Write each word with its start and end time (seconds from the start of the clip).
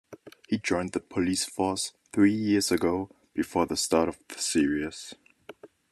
He 0.49 0.57
joined 0.57 0.93
the 0.93 0.99
police 0.99 1.45
force 1.45 1.93
three 2.11 2.33
years 2.33 2.73
before 3.35 3.67
the 3.67 3.77
start 3.77 4.09
of 4.09 4.17
the 4.29 4.39
series. 4.39 5.13